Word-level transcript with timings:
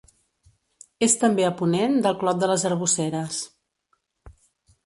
És 1.07 1.15
també 1.25 1.45
a 1.49 1.51
ponent 1.59 1.99
del 2.07 2.17
Clot 2.23 2.41
de 2.45 2.51
les 2.53 2.65
Arboceres. 2.71 3.43